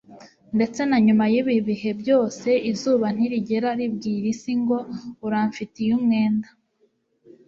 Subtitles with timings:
[0.55, 4.77] ndetse na nyuma yibi bihe byose, izuba ntirigera ribwira isi ngo:
[5.25, 6.49] uramfitiye umwenda